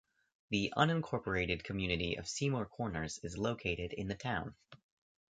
[0.49, 4.55] The unincorporated community of Seymour Corners is located in the town.